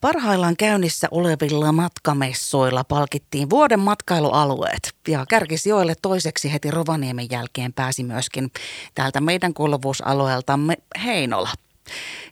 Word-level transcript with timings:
Parhaillaan 0.00 0.56
käynnissä 0.56 1.08
olevilla 1.10 1.72
matkamessoilla 1.72 2.84
palkittiin 2.84 3.50
vuoden 3.50 3.80
matkailualueet 3.80 4.94
ja 5.08 5.26
Kärkisijoille 5.28 5.94
toiseksi 6.02 6.52
heti 6.52 6.70
Rovaniemen 6.70 7.26
jälkeen 7.30 7.72
pääsi 7.72 8.04
myöskin 8.04 8.50
täältä 8.94 9.20
meidän 9.20 9.54
kuuluvuusalueeltamme 9.54 10.76
Heinola. 11.04 11.50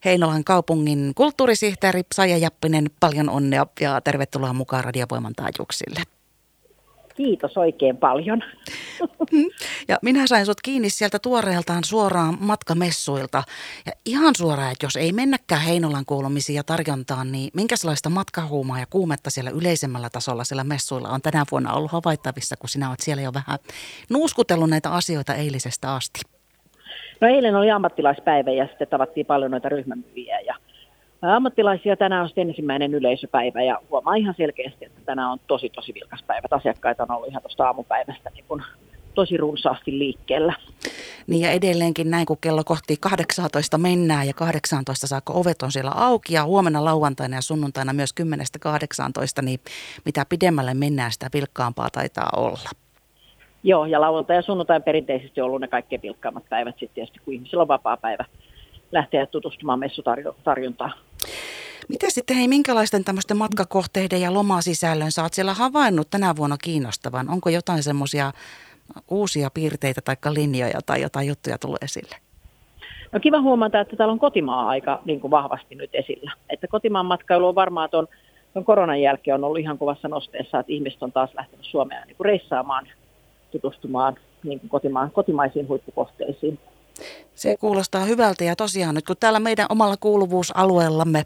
Heinolan 0.05 0.45
kaupungin 0.45 1.13
kulttuurisihteeri 1.15 2.03
Saija 2.15 2.39
Jappinen, 2.39 2.91
paljon 3.01 3.31
onnea 3.31 3.67
ja 3.81 4.01
tervetuloa 4.01 4.53
mukaan 4.53 4.85
Radiovoiman 4.85 5.35
taajuuksille. 5.37 6.03
Kiitos 7.15 7.57
oikein 7.57 7.97
paljon. 7.97 8.43
Ja 9.89 9.99
minä 10.03 10.27
sain 10.27 10.47
sut 10.47 10.61
kiinni 10.63 10.91
sieltä 10.91 11.19
tuoreeltaan 11.19 11.85
suoraan 11.85 12.37
matkamessuilta. 12.41 13.43
Ja 13.87 13.93
ihan 14.07 14.35
suoraan, 14.37 14.73
että 14.73 14.87
jos 14.87 14.97
ei 14.97 15.13
mennäkään 15.13 15.61
Heinolan 15.61 16.05
kuulumisiin 16.07 16.57
ja 16.57 16.65
tarjontaan, 16.65 17.33
niin 17.33 17.51
minkälaista 17.55 18.11
matkahuumaa 18.11 18.81
ja 18.81 18.87
kuumetta 18.91 19.31
siellä 19.31 19.51
yleisemmällä 19.51 20.11
tasolla 20.11 20.45
siellä 20.45 20.65
messuilla 20.65 21.09
on 21.09 21.23
tänä 21.23 21.45
vuonna 21.51 21.73
ollut 21.73 21.93
havaittavissa, 21.93 22.57
kun 22.57 22.69
sinä 22.69 22.89
olet 22.89 23.01
siellä 23.01 23.23
jo 23.23 23.35
vähän 23.35 23.59
nuuskutellut 24.11 24.71
näitä 24.71 24.91
asioita 24.91 25.35
eilisestä 25.35 25.95
asti? 25.95 26.21
No 27.21 27.29
eilen 27.29 27.57
oli 27.57 27.71
ammattilaispäivä 27.71 28.51
ja 28.51 28.67
sitten 28.67 28.89
tavattiin 28.89 29.27
paljon 29.27 29.51
noita 29.51 29.69
ryhmämyyjiä 29.69 30.41
ja 30.41 30.55
ammattilaisia. 31.33 31.97
Tänään 31.97 32.23
on 32.23 32.29
sitten 32.29 32.49
ensimmäinen 32.49 32.95
yleisöpäivä 32.95 33.63
ja 33.63 33.79
huomaa 33.91 34.15
ihan 34.15 34.35
selkeästi, 34.37 34.85
että 34.85 35.01
tänään 35.05 35.31
on 35.31 35.39
tosi 35.47 35.71
tosi 35.71 35.95
vilkas 35.95 36.23
päivä. 36.27 36.49
Asiakkaita 36.51 37.03
on 37.03 37.17
ollut 37.17 37.29
ihan 37.29 37.43
tuosta 37.43 37.67
aamupäivästä 37.67 38.31
niin 38.31 38.45
kun 38.49 38.63
tosi 39.15 39.37
runsaasti 39.37 39.99
liikkeellä. 39.99 40.55
Niin 41.27 41.43
ja 41.43 41.51
edelleenkin 41.51 42.11
näin, 42.11 42.27
kun 42.27 42.39
kello 42.41 42.63
kohti 42.65 42.97
18 43.01 43.79
mennään 43.79 44.27
ja 44.27 44.35
18 44.35 45.07
saakka 45.07 45.33
ovet 45.33 45.63
on 45.63 45.73
siellä 45.73 45.91
auki 45.91 46.35
ja 46.35 46.45
huomenna 46.45 46.85
lauantaina 46.85 47.37
ja 47.37 47.43
sunnuntaina 47.43 47.93
myös 47.93 48.11
10-18, 49.41 49.43
niin 49.43 49.61
mitä 50.05 50.27
pidemmälle 50.29 50.75
mennään, 50.75 51.13
sitä 51.13 51.29
vilkkaampaa 51.35 51.91
taitaa 51.91 52.29
olla. 52.37 52.71
Joo, 53.63 53.87
ja 53.87 54.01
lauantai 54.01 54.37
ja 54.37 54.43
sunnuntai 54.43 54.81
perinteisesti 54.81 55.41
on 55.41 55.47
ollut 55.47 55.61
ne 55.61 55.69
kaikkein 55.69 56.03
vilkkaammat 56.03 56.45
päivät 56.49 56.75
sitten 56.75 56.95
tietysti, 56.95 57.21
kun 57.25 57.35
ihmisillä 57.35 57.63
on 57.63 57.69
vapaa 57.69 57.97
päivä 57.97 58.25
lähteä 58.93 59.27
tutustumaan 59.27 59.79
messutarjontaan. 59.79 60.93
Miten 61.89 62.11
sitten, 62.11 62.37
hei, 62.37 62.49
minkälaisten 62.49 63.05
tämmöisten 63.05 63.37
matkakohteiden 63.37 64.21
ja 64.21 64.35
lomasisällön 64.35 65.13
sä 65.13 65.23
oot 65.23 65.35
siellä 65.35 65.55
havainnut 65.55 66.11
tänä 66.11 66.37
vuonna 66.37 66.57
kiinnostavan? 66.65 67.29
Onko 67.29 67.49
jotain 67.51 67.83
semmoisia 67.83 68.33
uusia 69.11 69.51
piirteitä 69.55 70.01
tai 70.01 70.17
linjoja 70.35 70.81
tai 70.87 71.03
jotain 71.03 71.29
juttuja 71.29 71.59
tullut 71.59 71.83
esille? 71.83 72.17
No 73.13 73.21
kiva 73.21 73.41
huomata, 73.41 73.81
että 73.81 73.97
täällä 73.97 74.13
on 74.13 74.19
kotimaa 74.19 74.69
aika 74.69 75.03
niin 75.05 75.21
kuin 75.21 75.31
vahvasti 75.31 75.75
nyt 75.75 75.91
esillä. 75.93 76.33
Että 76.51 76.67
kotimaan 76.67 77.07
matkailu 77.07 77.49
on 77.49 77.55
varmaan 77.55 77.91
tuon, 77.91 78.09
tuon 78.53 78.65
koronan 78.65 79.01
jälkeen 79.01 79.35
on 79.35 79.45
ollut 79.45 79.59
ihan 79.59 79.79
kovassa 79.79 80.09
nosteessa, 80.09 80.59
että 80.61 80.73
ihmiset 80.73 81.03
on 81.03 81.13
taas 81.13 81.31
lähtenyt 81.35 81.67
Suomeen 81.67 82.07
niin 82.07 82.17
kuin 82.17 82.25
reissaamaan, 82.25 82.89
tutustumaan 83.51 84.17
niin 84.43 84.61
kuin 84.61 84.71
kotimaan, 84.71 85.11
kotimaisiin 85.11 85.69
huippukohteisiin. 85.69 86.59
Se 87.35 87.57
kuulostaa 87.57 88.05
hyvältä 88.05 88.45
ja 88.45 88.57
tosiaan 88.57 88.95
nyt 88.95 89.07
kun 89.07 89.17
täällä 89.21 89.41
meidän 89.41 89.67
omalla 89.69 89.97
kuuluvuusalueellamme 89.97 91.25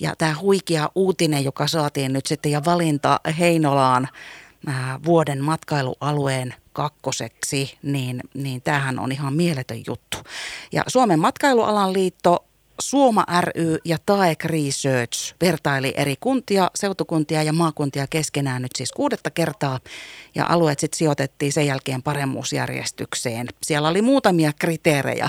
ja 0.00 0.14
tämä 0.18 0.34
huikea 0.40 0.88
uutinen, 0.94 1.44
joka 1.44 1.66
saatiin 1.66 2.12
nyt 2.12 2.26
sitten 2.26 2.52
ja 2.52 2.64
valinta 2.64 3.20
Heinolaan 3.38 4.08
vuoden 5.04 5.44
matkailualueen 5.44 6.54
kakkoseksi, 6.72 7.78
niin, 7.82 8.20
niin 8.34 8.62
tämähän 8.62 8.98
on 8.98 9.12
ihan 9.12 9.34
mieletön 9.34 9.82
juttu. 9.86 10.18
Ja 10.72 10.82
Suomen 10.86 11.20
matkailualan 11.20 11.92
liitto 11.92 12.44
Suoma 12.80 13.24
ry 13.40 13.76
ja 13.84 13.96
TAEK 14.06 14.44
Research 14.44 15.34
vertaili 15.40 15.92
eri 15.96 16.14
kuntia, 16.20 16.70
seutukuntia 16.74 17.42
ja 17.42 17.52
maakuntia 17.52 18.06
keskenään 18.10 18.62
nyt 18.62 18.70
siis 18.76 18.92
kuudetta 18.92 19.30
kertaa 19.30 19.78
ja 20.34 20.46
alueet 20.48 20.78
sitten 20.78 20.98
sijoitettiin 20.98 21.52
sen 21.52 21.66
jälkeen 21.66 22.02
paremmuusjärjestykseen. 22.02 23.46
Siellä 23.62 23.88
oli 23.88 24.02
muutamia 24.02 24.50
kriteerejä. 24.58 25.28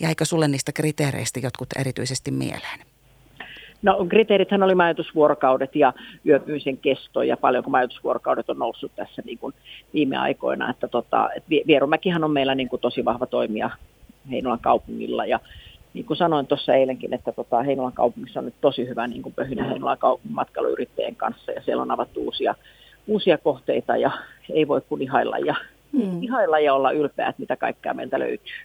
Jäikö 0.00 0.24
sulle 0.24 0.48
niistä 0.48 0.72
kriteereistä 0.72 1.40
jotkut 1.40 1.68
erityisesti 1.78 2.30
mieleen? 2.30 2.80
No 3.82 4.06
kriteerithän 4.08 4.62
oli 4.62 4.74
majoitusvuorokaudet 4.74 5.76
ja 5.76 5.92
yöpyisen 6.26 6.76
kesto 6.76 7.22
ja 7.22 7.36
paljonko 7.36 7.70
majoitusvuorokaudet 7.70 8.50
on 8.50 8.58
noussut 8.58 8.92
tässä 8.96 9.22
niin 9.24 9.38
kuin 9.38 9.54
viime 9.94 10.16
aikoina. 10.16 10.70
Että 10.70 10.88
tota, 10.88 11.28
et 11.36 11.44
Vierumäkihan 11.66 12.24
on 12.24 12.30
meillä 12.30 12.54
niin 12.54 12.68
kuin 12.68 12.80
tosi 12.80 13.04
vahva 13.04 13.26
toimija 13.26 13.70
Heinolan 14.30 14.58
kaupungilla 14.58 15.26
ja 15.26 15.40
niin 15.94 16.04
kuin 16.04 16.16
sanoin 16.16 16.46
tuossa 16.46 16.74
eilenkin, 16.74 17.14
että 17.14 17.32
tota, 17.32 17.62
Heinolan 17.62 17.92
kaupungissa 17.92 18.40
on 18.40 18.44
nyt 18.44 18.60
tosi 18.60 18.88
hyvä 18.88 19.06
niin 19.06 19.22
kuin 19.22 19.34
pöhinä 19.34 19.64
Heinolan 19.64 19.98
kaupungin 19.98 20.34
matkailuyrittäjien 20.34 21.16
kanssa 21.16 21.52
ja 21.52 21.62
siellä 21.62 21.82
on 21.82 21.90
avattu 21.90 22.20
uusia, 22.20 22.54
uusia 23.06 23.38
kohteita 23.38 23.96
ja 23.96 24.10
ei 24.52 24.68
voi 24.68 24.80
kuin 24.88 25.02
ihailla 25.02 25.38
ja, 25.38 25.54
hmm. 25.92 26.22
ihailla 26.22 26.58
ja 26.58 26.74
olla 26.74 26.90
ylpeä, 26.90 27.28
että 27.28 27.40
mitä 27.40 27.56
kaikkea 27.56 27.94
meiltä 27.94 28.18
löytyy. 28.18 28.56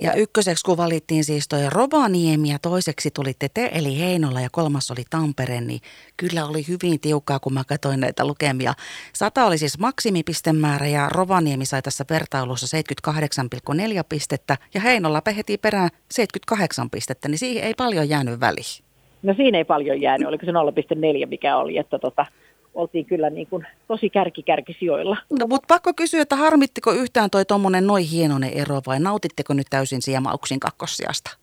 Ja 0.00 0.14
ykköseksi 0.14 0.64
kun 0.64 0.76
valittiin 0.76 1.24
siis 1.24 1.48
toi 1.48 1.70
Rovaniemi 1.70 2.48
ja 2.48 2.58
toiseksi 2.58 3.10
tulitte 3.10 3.48
te 3.54 3.70
eli 3.74 3.98
Heinola 3.98 4.40
ja 4.40 4.48
kolmas 4.52 4.90
oli 4.90 5.02
Tampere, 5.10 5.60
niin 5.60 5.80
kyllä 6.16 6.46
oli 6.46 6.64
hyvin 6.68 7.00
tiukkaa 7.00 7.38
kun 7.38 7.54
mä 7.54 7.64
katsoin 7.64 8.00
näitä 8.00 8.26
lukemia. 8.26 8.74
Sata 9.12 9.46
oli 9.46 9.58
siis 9.58 9.78
maksimipistemäärä 9.78 10.86
ja 10.86 11.08
Rovaniemi 11.08 11.66
sai 11.66 11.82
tässä 11.82 12.04
vertailussa 12.10 12.76
78,4 13.10 14.04
pistettä 14.08 14.56
ja 14.74 14.80
Heinola 14.80 15.22
heti 15.36 15.58
perään 15.58 15.90
78 16.10 16.90
pistettä, 16.90 17.28
niin 17.28 17.38
siihen 17.38 17.64
ei 17.64 17.74
paljon 17.74 18.08
jäänyt 18.08 18.40
väliin. 18.40 18.84
No 19.22 19.34
siinä 19.34 19.58
ei 19.58 19.64
paljon 19.64 20.00
jäänyt, 20.00 20.28
oliko 20.28 20.46
se 20.46 20.52
0,4 20.52 21.26
mikä 21.26 21.56
oli, 21.56 21.78
että 21.78 21.98
tota, 21.98 22.26
oltiin 22.74 23.06
kyllä 23.06 23.30
niin 23.30 23.46
kuin 23.46 23.66
tosi 23.88 24.10
kärki-kärkisijoilla. 24.10 25.16
No 25.40 25.46
mutta 25.46 25.66
pakko 25.68 25.92
kysyä, 25.96 26.22
että 26.22 26.36
harmittiko 26.36 26.92
yhtään 26.92 27.30
toi 27.30 27.44
tuommoinen 27.44 27.86
noin 27.86 28.04
hienoinen 28.04 28.50
ero 28.54 28.80
vai 28.86 29.00
nautitteko 29.00 29.54
nyt 29.54 29.66
täysin 29.70 30.02
siemauksin 30.02 30.60
kakkossiasta? 30.60 31.36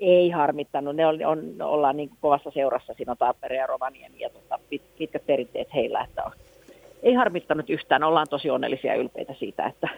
Ei 0.00 0.30
harmittanut, 0.30 0.96
ne 0.96 1.06
on, 1.06 1.26
on, 1.26 1.54
ollaan 1.60 1.96
niin 1.96 2.10
kovassa 2.20 2.50
seurassa, 2.54 2.94
siinä 2.94 3.12
on 3.12 3.18
Tampere 3.18 3.56
ja 3.56 3.66
Rovaniemi 3.66 4.20
ja 4.20 4.30
tota, 4.30 4.58
pit, 4.68 4.82
pitkät 4.98 5.26
perinteet 5.26 5.74
heillä, 5.74 6.00
että 6.00 6.24
on. 6.24 6.32
ei 7.02 7.14
harmittanut 7.14 7.70
yhtään, 7.70 8.04
ollaan 8.04 8.26
tosi 8.30 8.50
onnellisia 8.50 8.92
ja 8.92 9.00
ylpeitä 9.00 9.34
siitä, 9.38 9.66
että 9.66 9.88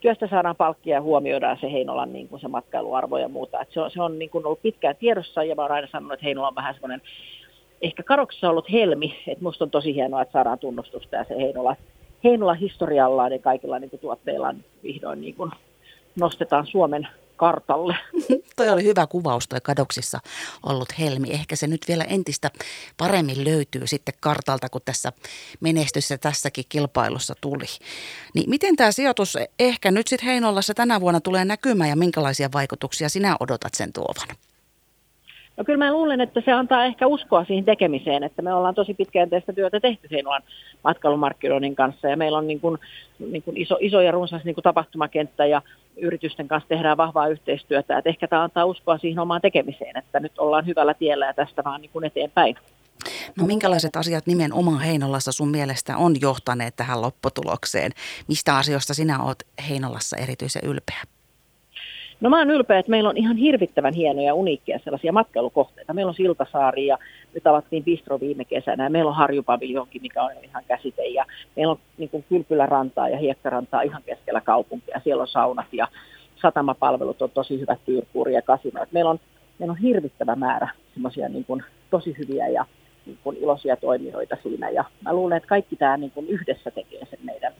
työstä 0.00 0.28
saadaan 0.28 0.56
palkkia 0.56 0.94
ja 0.94 1.02
huomioidaan 1.02 1.58
se 1.60 1.72
Heinolan 1.72 2.12
niin 2.12 2.28
kuin 2.28 2.40
se 2.40 2.48
matkailuarvo 2.48 3.18
ja 3.18 3.28
muuta. 3.28 3.60
Et 3.60 3.68
se 3.70 3.80
on, 3.80 3.90
se 3.90 4.02
on 4.02 4.18
niin 4.18 4.30
kuin 4.30 4.46
ollut 4.46 4.62
pitkään 4.62 4.96
tiedossa 4.96 5.44
ja 5.44 5.54
mä 5.54 5.62
oon 5.62 5.72
aina 5.72 5.88
sanonut, 5.92 6.12
että 6.12 6.24
Heinola 6.24 6.48
on 6.48 6.54
vähän 6.54 6.74
semmoinen 6.74 7.02
ehkä 7.82 8.02
karoksessa 8.02 8.50
ollut 8.50 8.72
helmi, 8.72 9.18
että 9.26 9.44
musta 9.44 9.64
on 9.64 9.70
tosi 9.70 9.94
hienoa, 9.94 10.22
että 10.22 10.32
saadaan 10.32 10.58
tunnustusta 10.58 11.16
ja 11.16 11.24
se 11.24 11.36
Heinola, 11.36 11.76
Heinola 12.24 12.54
historiallaan 12.54 13.32
ja 13.32 13.38
kaikilla 13.38 13.78
niin 13.78 13.90
kuin, 13.90 14.00
tuotteillaan 14.00 14.64
vihdoin 14.82 15.20
niin 15.20 15.34
kuin, 15.34 15.50
nostetaan 16.16 16.66
Suomen 16.66 17.08
kartalle. 17.36 17.96
toi 18.56 18.68
oli 18.68 18.84
hyvä 18.84 19.06
kuvaus 19.06 19.48
toi 19.48 19.60
kadoksissa 19.62 20.18
ollut 20.66 20.98
helmi. 20.98 21.30
Ehkä 21.30 21.56
se 21.56 21.66
nyt 21.66 21.80
vielä 21.88 22.04
entistä 22.04 22.50
paremmin 22.96 23.44
löytyy 23.44 23.86
sitten 23.86 24.14
kartalta, 24.20 24.68
kun 24.68 24.80
tässä 24.84 25.12
menestyssä 25.60 26.18
tässäkin 26.18 26.64
kilpailussa 26.68 27.34
tuli. 27.40 27.66
Niin 28.34 28.50
miten 28.50 28.76
tämä 28.76 28.92
sijoitus 28.92 29.38
ehkä 29.58 29.90
nyt 29.90 30.08
sitten 30.08 30.26
Heinolassa 30.26 30.74
tänä 30.74 31.00
vuonna 31.00 31.20
tulee 31.20 31.44
näkymään 31.44 31.90
ja 31.90 31.96
minkälaisia 31.96 32.48
vaikutuksia 32.54 33.08
sinä 33.08 33.36
odotat 33.40 33.74
sen 33.74 33.92
tuovan? 33.92 34.28
No 35.56 35.64
kyllä 35.64 35.84
mä 35.84 35.92
luulen, 35.92 36.20
että 36.20 36.42
se 36.44 36.52
antaa 36.52 36.84
ehkä 36.84 37.06
uskoa 37.06 37.44
siihen 37.44 37.64
tekemiseen, 37.64 38.22
että 38.22 38.42
me 38.42 38.54
ollaan 38.54 38.74
tosi 38.74 38.94
pitkäjänteistä 38.94 39.52
työtä 39.52 39.80
tehty 39.80 40.08
Heinolan 40.10 40.42
matkailumarkkinoinnin 40.84 41.76
kanssa 41.76 42.08
ja 42.08 42.16
meillä 42.16 42.38
on 42.38 42.46
niin 42.46 42.60
kuin, 42.60 42.78
niin 43.18 43.42
kuin 43.42 43.56
iso, 43.56 43.76
iso 43.80 44.00
ja 44.00 44.12
runsas 44.12 44.44
niin 44.44 44.54
kuin 44.54 44.62
tapahtumakenttä 44.62 45.46
ja 45.46 45.62
yritysten 45.96 46.48
kanssa 46.48 46.68
tehdään 46.68 46.96
vahvaa 46.96 47.28
yhteistyötä, 47.28 47.98
että 47.98 48.10
ehkä 48.10 48.28
tämä 48.28 48.42
antaa 48.42 48.64
uskoa 48.64 48.98
siihen 48.98 49.18
omaan 49.18 49.40
tekemiseen, 49.40 49.96
että 49.96 50.20
nyt 50.20 50.38
ollaan 50.38 50.66
hyvällä 50.66 50.94
tiellä 50.94 51.26
ja 51.26 51.34
tästä 51.34 51.64
vaan 51.64 51.80
niin 51.80 51.90
kuin 51.92 52.04
eteenpäin. 52.04 52.56
No 53.38 53.46
minkälaiset 53.46 53.96
asiat 53.96 54.26
nimenomaan 54.26 54.80
Heinolassa 54.80 55.32
sun 55.32 55.50
mielestä 55.50 55.96
on 55.96 56.20
johtaneet 56.20 56.76
tähän 56.76 57.02
lopputulokseen? 57.02 57.92
Mistä 58.28 58.56
asioista 58.56 58.94
sinä 58.94 59.22
oot 59.22 59.38
Heinolassa 59.68 60.16
erityisen 60.16 60.62
ylpeä? 60.64 61.15
No 62.20 62.30
mä 62.30 62.38
oon 62.38 62.50
ylpeä, 62.50 62.78
että 62.78 62.90
meillä 62.90 63.10
on 63.10 63.16
ihan 63.16 63.36
hirvittävän 63.36 63.94
hienoja, 63.94 64.34
uniikkia 64.34 64.78
sellaisia 64.84 65.12
matkailukohteita. 65.12 65.94
Meillä 65.94 66.10
on 66.10 66.14
Siltasaari 66.14 66.86
ja 66.86 66.98
nyt 67.34 67.46
avattiin 67.46 67.84
Bistro 67.84 68.20
viime 68.20 68.44
kesänä 68.44 68.84
ja 68.84 68.90
meillä 68.90 69.08
on 69.08 69.16
Harjupaviljonkin, 69.16 70.02
mikä 70.02 70.22
on 70.22 70.30
ihan 70.42 70.64
käsite. 70.68 71.06
Ja 71.06 71.24
meillä 71.56 71.70
on 71.70 71.78
niin 71.98 72.10
kuin 72.10 72.24
kylpylärantaa 72.28 73.08
ja 73.08 73.18
hiekkarantaa 73.18 73.82
ihan 73.82 74.02
keskellä 74.06 74.40
kaupunkia. 74.40 75.00
Siellä 75.04 75.20
on 75.20 75.28
saunat 75.28 75.66
ja 75.72 75.88
satamapalvelut 76.42 77.22
on 77.22 77.30
tosi 77.30 77.60
hyvät 77.60 77.78
tyyrkuuri 77.86 78.34
ja 78.34 78.42
kasinoit. 78.42 78.92
Meillä 78.92 79.10
on, 79.10 79.20
meillä 79.58 79.72
on 79.72 79.78
hirvittävä 79.78 80.36
määrä 80.36 80.68
semmoisia 80.94 81.28
niin 81.28 81.46
tosi 81.90 82.16
hyviä 82.18 82.48
ja 82.48 82.64
niin 83.06 83.18
kuin 83.24 83.36
iloisia 83.36 83.76
toimijoita 83.76 84.36
siinä. 84.42 84.70
Ja 84.70 84.84
mä 85.04 85.12
luulen, 85.12 85.36
että 85.36 85.48
kaikki 85.48 85.76
tämä 85.76 85.96
niin 85.96 86.10
kuin 86.10 86.28
yhdessä 86.28 86.70
tekee 86.70 87.06
sen 87.10 87.18
meidän 87.22 87.52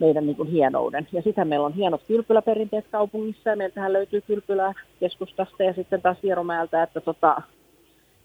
meidän 0.00 0.26
niin 0.26 0.36
kuin 0.36 0.50
hienouden. 0.50 1.08
Ja 1.12 1.22
sitten 1.22 1.48
meillä 1.48 1.66
on 1.66 1.74
hienot 1.74 2.02
kylpyläperinteet 2.08 2.86
kaupungissa 2.90 3.50
ja 3.50 3.56
meiltähän 3.56 3.92
löytyy 3.92 4.20
kylpylää 4.20 4.72
keskustasta 5.00 5.62
ja 5.62 5.72
sitten 5.72 6.02
taas 6.02 6.18
Hieromäeltä, 6.22 6.82
että 6.82 7.00
tota, 7.00 7.42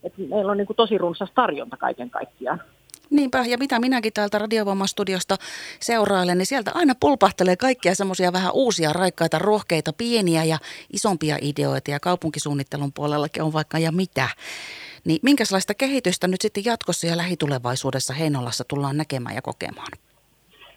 että 0.04 0.22
meillä 0.22 0.52
on 0.52 0.58
niin 0.58 0.68
kuin 0.68 0.78
tosi 0.78 0.98
runsas 0.98 1.32
tarjonta 1.36 1.78
kaiken 1.78 2.10
kaikkiaan. 2.10 2.62
Niinpä, 3.10 3.46
ja 3.48 3.58
mitä 3.58 3.80
minäkin 3.80 4.14
täältä 4.14 4.40
radiovoimastudiosta 4.40 5.36
seurailen, 5.80 6.38
niin 6.38 6.46
sieltä 6.46 6.72
aina 6.74 6.94
pulpahtelee 7.00 7.56
kaikkia 7.56 7.96
semmoisia 7.96 8.34
vähän 8.34 8.52
uusia, 8.54 8.94
raikkaita, 8.94 9.40
rohkeita, 9.40 9.94
pieniä 9.94 10.44
ja 10.44 10.58
isompia 10.94 11.38
ideoita, 11.42 11.92
ja 11.92 12.00
kaupunkisuunnittelun 12.00 12.94
puolellakin 12.94 13.44
on 13.44 13.54
vaikka 13.54 13.80
ja 13.80 13.92
mitä. 13.92 14.30
Niin 15.06 15.20
minkälaista 15.22 15.74
kehitystä 15.74 16.28
nyt 16.28 16.42
sitten 16.42 16.66
jatkossa 16.66 17.08
ja 17.08 17.18
lähitulevaisuudessa 17.18 18.14
Heinolassa 18.14 18.64
tullaan 18.68 18.98
näkemään 18.98 19.36
ja 19.36 19.42
kokemaan? 19.42 19.92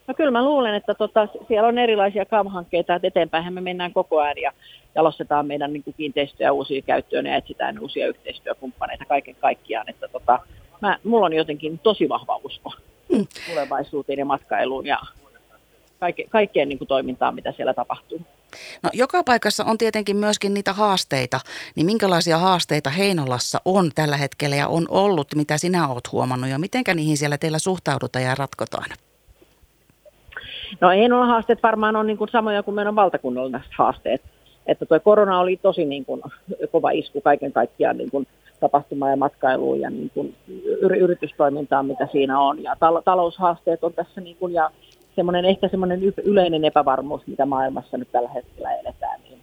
No 0.08 0.14
kyllä 0.14 0.30
mä 0.30 0.44
luulen, 0.44 0.74
että 0.74 0.94
tota, 0.94 1.28
siellä 1.48 1.68
on 1.68 1.78
erilaisia 1.78 2.24
kaavahankkeita, 2.24 2.94
että 2.94 3.08
eteenpäin 3.08 3.52
me 3.52 3.60
mennään 3.60 3.92
koko 3.92 4.20
ajan 4.20 4.38
ja 4.38 4.52
jalostetaan 4.94 5.46
meidän 5.46 5.72
niin 5.72 5.82
kuin 5.82 5.94
kiinteistöjä 5.96 6.52
uusia 6.52 6.82
käyttöön 6.82 7.26
ja 7.26 7.36
etsitään 7.36 7.78
uusia 7.78 8.08
yhteistyökumppaneita 8.08 9.04
kaiken 9.04 9.34
kaikkiaan. 9.34 9.90
Että 9.90 10.08
tota, 10.08 10.38
mä, 10.80 10.98
mulla 11.04 11.26
on 11.26 11.32
jotenkin 11.32 11.78
tosi 11.78 12.08
vahva 12.08 12.40
usko 12.44 12.72
mm. 13.08 13.26
tulevaisuuteen 13.48 14.18
ja 14.18 14.24
matkailuun 14.24 14.86
ja 14.86 14.98
kaike, 16.00 16.24
kaikkeen 16.28 16.68
niin 16.68 16.78
kuin 16.78 16.88
toimintaan, 16.88 17.34
mitä 17.34 17.52
siellä 17.52 17.74
tapahtuu. 17.74 18.20
No 18.82 18.90
joka 18.92 19.24
paikassa 19.24 19.64
on 19.64 19.78
tietenkin 19.78 20.16
myöskin 20.16 20.54
niitä 20.54 20.72
haasteita. 20.72 21.40
Niin 21.74 21.86
minkälaisia 21.86 22.38
haasteita 22.38 22.90
Heinolassa 22.90 23.60
on 23.64 23.90
tällä 23.94 24.16
hetkellä 24.16 24.56
ja 24.56 24.68
on 24.68 24.86
ollut, 24.88 25.34
mitä 25.34 25.58
sinä 25.58 25.88
olet 25.88 26.12
huomannut 26.12 26.50
ja 26.50 26.58
mitenkä 26.58 26.94
niihin 26.94 27.16
siellä 27.16 27.38
teillä 27.38 27.58
suhtaudutaan 27.58 28.24
ja 28.24 28.34
ratkotaan? 28.34 28.90
No 30.80 30.88
Heinolan 30.88 31.28
haasteet 31.28 31.62
varmaan 31.62 31.96
on 31.96 32.06
niin 32.06 32.18
kuin 32.18 32.30
samoja 32.30 32.62
kuin 32.62 32.74
meidän 32.74 32.96
valtakunnalliset 32.96 33.70
haasteet. 33.78 34.22
Että 34.66 34.86
tuo 34.86 35.00
korona 35.00 35.40
oli 35.40 35.56
tosi 35.56 35.84
niin 35.84 36.04
kuin 36.04 36.22
kova 36.72 36.90
isku 36.90 37.20
kaiken 37.20 37.52
kaikkiaan 37.52 37.98
niin 37.98 38.10
kuin 38.10 38.26
tapahtuma- 38.60 39.10
ja 39.10 39.16
matkailuun 39.16 39.80
ja 39.80 39.90
niin 39.90 40.10
kuin 40.14 40.34
yritystoimintaan, 40.80 41.86
mitä 41.86 42.08
siinä 42.12 42.40
on. 42.40 42.62
Ja 42.62 42.76
tal- 42.80 43.02
taloushaasteet 43.04 43.84
on 43.84 43.92
tässä 43.92 44.20
niin 44.20 44.36
kuin, 44.36 44.52
ja 44.52 44.70
semmoinen, 45.16 45.44
ehkä 45.44 45.68
semmoinen 45.68 46.00
yleinen 46.24 46.64
epävarmuus, 46.64 47.26
mitä 47.26 47.46
maailmassa 47.46 47.98
nyt 47.98 48.12
tällä 48.12 48.28
hetkellä 48.28 48.74
eletään, 48.74 49.20
niin 49.20 49.38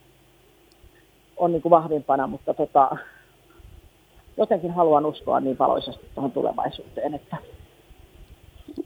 on 1.38 1.52
niin 1.52 1.62
kuin 1.62 1.70
vahvimpana, 1.70 2.28
mutta 2.28 2.54
tota, 2.54 2.98
jotenkin 4.38 4.72
haluan 4.72 5.06
uskoa 5.06 5.40
niin 5.40 5.60
valoisesti 5.60 6.06
tuohon 6.16 6.32
tulevaisuuteen, 6.32 7.14
että, 7.14 7.38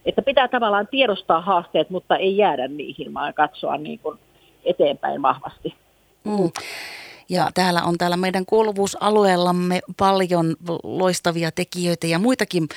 että 0.10 0.22
pitää 0.22 0.48
tavallaan 0.48 0.88
tiedostaa 0.88 1.42
haasteet, 1.42 1.90
mutta 1.90 2.18
ei 2.18 2.38
jäädä 2.38 2.68
niihin, 2.68 3.14
vaan 3.14 3.34
katsoa 3.34 3.78
niin 3.78 4.00
kuin 4.00 4.20
eteenpäin 4.66 5.22
vahvasti. 5.22 5.76
Mm. 6.24 6.52
Ja 7.30 7.50
täällä 7.54 7.84
on 7.84 7.98
täällä 7.98 8.18
meidän 8.18 8.46
kuuluvuusalueellamme 8.46 9.80
paljon 9.98 10.56
loistavia 10.84 11.52
tekijöitä 11.52 12.08
ja 12.08 12.20
muitakin 12.20 12.68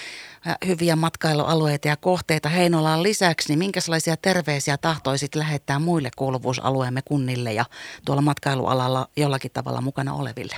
äh, 0.47 0.57
hyviä 0.67 0.97
matkailualueita 0.97 1.89
ja 1.89 1.97
kohteita 1.97 2.49
Heinolaan 2.49 3.03
lisäksi. 3.03 3.49
Niin 3.49 3.59
minkälaisia 3.59 4.17
terveisiä 4.17 4.77
tahtoisit 4.77 5.35
lähettää 5.35 5.79
muille 5.79 6.09
kuuluvuusalueemme 6.17 7.01
kunnille 7.05 7.53
ja 7.53 7.65
tuolla 8.07 8.23
matkailualalla 8.23 9.07
jollakin 9.17 9.51
tavalla 9.55 9.81
mukana 9.81 10.15
oleville? 10.15 10.55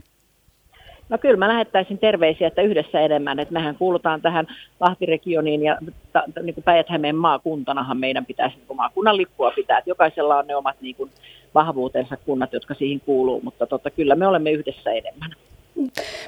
No 1.08 1.18
kyllä 1.18 1.36
mä 1.36 1.48
lähettäisin 1.48 1.98
terveisiä, 1.98 2.48
että 2.48 2.62
yhdessä 2.62 3.00
enemmän, 3.00 3.38
että 3.38 3.54
mehän 3.54 3.76
kuulutaan 3.76 4.22
tähän 4.22 4.46
Lahtiregioniin 4.80 5.62
ja 5.62 5.78
ta, 6.12 6.22
niin 6.42 6.54
kuin 6.54 6.64
Päijät-Hämeen 6.64 7.16
maakuntanahan 7.16 7.98
meidän 7.98 8.26
pitäisi 8.26 8.56
niin 8.56 8.76
maakunnan 8.76 9.16
lippua 9.16 9.50
pitää, 9.50 9.78
että 9.78 9.90
jokaisella 9.90 10.38
on 10.38 10.46
ne 10.46 10.56
omat 10.56 10.76
niin 10.80 10.94
kuin 10.96 11.10
vahvuutensa 11.54 12.16
kunnat, 12.16 12.52
jotka 12.52 12.74
siihen 12.74 13.00
kuuluu, 13.00 13.40
mutta 13.44 13.66
tota, 13.66 13.90
kyllä 13.90 14.14
me 14.14 14.26
olemme 14.26 14.50
yhdessä 14.50 14.90
enemmän. 14.90 15.30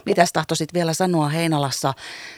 Mitäs 0.06 0.32
tahtoisit 0.32 0.74
vielä 0.74 0.92
sanoa 0.92 1.28
Heinolassa 1.28 1.92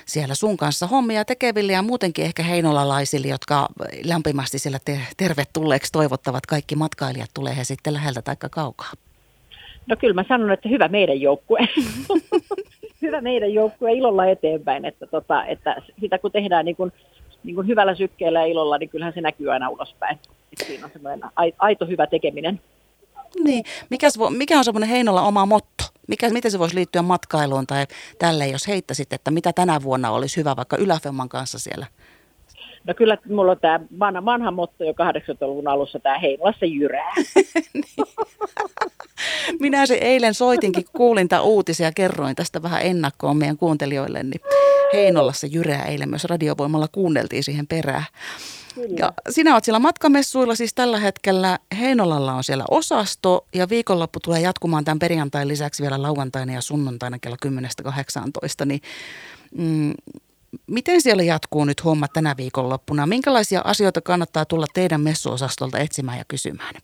siellä 0.06 0.35
sun 0.35 0.56
kanssa 0.56 0.87
hommia 0.87 1.25
tekeville 1.25 1.73
ja 1.73 1.82
muutenkin 1.82 2.25
ehkä 2.25 2.43
heinolalaisille, 2.43 3.26
jotka 3.29 3.69
lämpimästi 4.05 4.58
siellä 4.58 4.79
te- 4.85 5.00
tervetulleeksi 5.17 5.93
toivottavat 5.93 6.46
kaikki 6.46 6.76
matkailijat, 6.76 7.31
tulee 7.35 7.56
he 7.56 7.64
sitten 7.64 7.94
läheltä 7.94 8.23
tai 8.23 8.37
kaukaa? 8.50 8.93
No 9.88 9.96
kyllä 10.00 10.14
mä 10.14 10.25
sanon, 10.29 10.50
että 10.50 10.69
hyvä 10.69 10.88
meidän 10.88 11.20
joukkue. 11.20 11.58
hyvä 13.02 13.20
meidän 13.20 13.55
joukkue 13.55 13.93
ilolla 13.93 14.26
eteenpäin, 14.26 14.85
että, 14.85 15.06
tota, 15.06 15.44
että 15.44 15.82
sitä 16.00 16.19
kun 16.19 16.32
tehdään 16.32 16.64
niin 16.64 16.76
kuin, 16.76 16.93
niin 17.44 17.55
kuin 17.55 17.67
hyvällä 17.67 17.94
sykkeellä 17.94 18.38
ja 18.38 18.46
ilolla, 18.46 18.79
niin 18.79 18.88
kyllähän 18.88 19.14
se 19.14 19.20
näkyy 19.20 19.52
aina 19.52 19.69
ulospäin. 19.69 20.19
Että 20.52 20.64
siinä 20.64 20.85
on 20.85 20.90
semmoinen 20.93 21.31
aito 21.58 21.87
hyvä 21.87 22.06
tekeminen. 22.06 22.61
Niin. 23.44 23.64
Mikä, 23.90 24.08
mikä 24.31 24.58
on 24.58 24.64
semmoinen 24.64 24.88
Heinolla 24.88 25.23
oma 25.23 25.46
motto? 25.46 25.85
Mikä, 26.08 26.31
miten 26.31 26.50
se 26.50 26.58
voisi 26.58 26.75
liittyä 26.75 27.02
matkailuun 27.02 27.67
tai 27.67 27.87
tälle, 28.19 28.46
jos 28.46 28.69
heittäisit, 28.69 29.12
että 29.12 29.31
mitä 29.31 29.52
tänä 29.52 29.82
vuonna 29.82 30.11
olisi 30.11 30.37
hyvä 30.37 30.56
vaikka 30.56 30.76
Yläfemman 30.76 31.29
kanssa 31.29 31.58
siellä? 31.58 31.87
No 32.88 32.94
kyllä 32.94 33.19
mulla 33.29 33.52
on 33.52 33.61
tämä 33.61 33.81
vanha, 33.99 34.25
vanha 34.25 34.50
motto 34.50 34.85
jo 34.85 34.93
80-luvun 34.93 35.69
alussa, 35.69 35.99
tämä 35.99 36.19
Heinolassa 36.19 36.67
jyrää. 36.67 37.14
niin. 37.75 38.06
Minä 39.61 39.87
se 39.87 39.94
eilen 39.94 40.35
soitinkin, 40.35 40.85
kuulin 40.93 41.29
tämän 41.29 41.44
uutisia 41.44 41.87
ja 41.87 41.93
kerroin 41.93 42.37
tästä 42.37 42.62
vähän 42.62 42.82
ennakkoon 42.82 43.37
meidän 43.37 43.56
kuuntelijoille, 43.56 44.23
niin 44.23 44.40
Heinolassa 44.93 45.46
jyrää 45.46 45.85
eilen 45.85 46.11
myös 46.11 46.25
radiovoimalla 46.25 46.88
kuunneltiin 46.93 47.44
siihen 47.44 47.67
perään. 47.67 48.05
Ja 48.99 49.12
sinä 49.31 49.52
olet 49.52 49.64
siellä 49.64 49.79
matkamessuilla 49.79 50.55
siis 50.55 50.75
tällä 50.75 50.99
hetkellä. 50.99 51.58
Heinolalla 51.79 52.35
on 52.35 52.44
siellä 52.44 52.64
osasto 52.70 53.46
ja 53.55 53.69
viikonloppu 53.69 54.20
tulee 54.20 54.40
jatkumaan 54.40 54.85
tämän 54.85 54.99
perjantain 54.99 55.49
lisäksi 55.49 55.82
vielä 55.82 56.02
lauantaina 56.02 56.52
ja 56.52 56.61
sunnuntaina 56.61 57.19
kello 57.19 57.37
10-18. 58.62 58.64
Niin, 58.64 58.81
mm, 59.55 59.93
miten 60.66 61.00
siellä 61.00 61.22
jatkuu 61.22 61.64
nyt 61.64 61.84
homma 61.84 62.06
tänä 62.08 62.34
viikonloppuna? 62.36 63.06
Minkälaisia 63.06 63.60
asioita 63.64 64.00
kannattaa 64.00 64.44
tulla 64.44 64.66
teidän 64.74 65.00
messuosastolta 65.00 65.78
etsimään 65.78 66.18
ja 66.18 66.24
kysymään? 66.28 66.74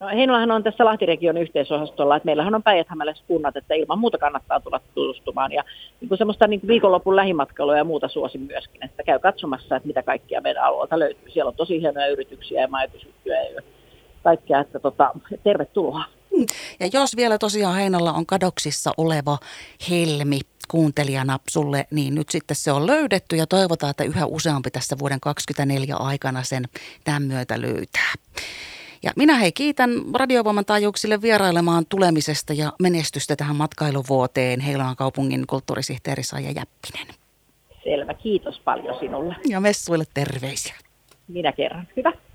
No, 0.00 0.08
Heinolahan 0.08 0.50
on 0.50 0.62
tässä 0.62 0.84
Lahtiregion 0.84 1.36
yhteisosastolla, 1.36 2.16
että 2.16 2.26
meillähän 2.26 2.54
on 2.54 2.62
päijät 2.62 2.86
kunnat, 3.26 3.56
että 3.56 3.74
ilman 3.74 3.98
muuta 3.98 4.18
kannattaa 4.18 4.60
tulla 4.60 4.80
tutustumaan. 4.94 5.52
Ja 5.52 5.64
niin 6.00 6.08
kuin 6.08 6.18
semmoista 6.18 6.46
niin 6.46 6.60
kuin 6.60 6.68
viikonlopun 6.68 7.16
lähimatkailua 7.16 7.76
ja 7.76 7.84
muuta 7.84 8.08
suosin 8.08 8.40
myöskin, 8.40 8.84
että 8.84 9.02
käy 9.02 9.18
katsomassa, 9.18 9.76
että 9.76 9.86
mitä 9.86 10.02
kaikkia 10.02 10.40
meidän 10.40 10.64
alueelta 10.64 10.98
löytyy. 10.98 11.30
Siellä 11.30 11.48
on 11.48 11.56
tosi 11.56 11.80
hienoja 11.80 12.06
yrityksiä 12.06 12.60
ja 12.60 12.68
majoitusyhtiöjä 12.68 13.50
ja 13.50 13.60
kaikkea, 14.22 14.60
että 14.60 14.78
tota, 14.78 15.10
tervetuloa. 15.44 16.04
Ja 16.80 16.88
jos 16.92 17.16
vielä 17.16 17.38
tosiaan 17.38 17.74
Heinolla 17.74 18.12
on 18.12 18.26
kadoksissa 18.26 18.92
oleva 18.96 19.38
helmi, 19.90 20.40
kuuntelijana 20.68 21.38
sulle, 21.50 21.86
niin 21.90 22.14
nyt 22.14 22.28
sitten 22.28 22.56
se 22.56 22.72
on 22.72 22.86
löydetty 22.86 23.36
ja 23.36 23.46
toivotaan, 23.46 23.90
että 23.90 24.04
yhä 24.04 24.26
useampi 24.26 24.70
tässä 24.70 24.96
vuoden 24.98 25.20
2024 25.20 25.96
aikana 25.96 26.42
sen 26.42 26.64
tämän 27.04 27.22
myötä 27.22 27.60
löytää. 27.60 28.12
Ja 29.02 29.12
minä 29.16 29.34
hei 29.34 29.52
kiitän 29.52 29.90
radiovoiman 30.14 30.64
taajuuksille 30.64 31.22
vierailemaan 31.22 31.86
tulemisesta 31.88 32.52
ja 32.52 32.72
menestystä 32.78 33.36
tähän 33.36 33.56
matkailuvuoteen 33.56 34.60
Heilaan 34.60 34.96
kaupungin 34.96 35.46
kulttuurisihteeri 35.46 36.22
Saija 36.22 36.50
Jäppinen. 36.50 37.14
Selvä, 37.84 38.14
kiitos 38.14 38.60
paljon 38.64 38.98
sinulle. 38.98 39.36
Ja 39.48 39.60
messuille 39.60 40.04
terveisiä. 40.14 40.74
Minä 41.28 41.52
kerran. 41.52 41.88
Hyvä. 41.96 42.12